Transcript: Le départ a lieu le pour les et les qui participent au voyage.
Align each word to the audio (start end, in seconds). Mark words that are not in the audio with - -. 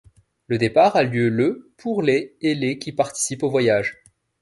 Le 0.47 0.57
départ 0.57 0.95
a 0.95 1.03
lieu 1.03 1.29
le 1.29 1.71
pour 1.77 2.01
les 2.01 2.35
et 2.41 2.55
les 2.55 2.79
qui 2.79 2.91
participent 2.91 3.43
au 3.43 3.51
voyage. 3.51 3.99